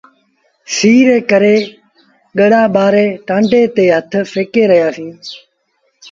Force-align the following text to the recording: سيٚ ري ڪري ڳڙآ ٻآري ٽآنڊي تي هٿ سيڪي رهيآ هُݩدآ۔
سيٚ 0.73 1.01
ري 1.07 1.17
ڪري 1.31 1.57
ڳڙآ 2.37 2.61
ٻآري 2.75 3.07
ٽآنڊي 3.27 3.61
تي 3.75 3.83
هٿ 3.95 4.11
سيڪي 4.33 4.63
رهيآ 4.71 4.89
هُݩدآ۔ 4.95 5.25